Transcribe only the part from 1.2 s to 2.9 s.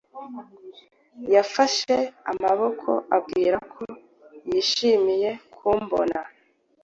Yafashe amaboko